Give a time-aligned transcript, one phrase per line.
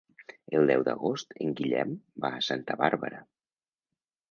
[0.59, 1.93] El deu d'agost en Guillem
[2.25, 3.23] va a Santa Bàrbara.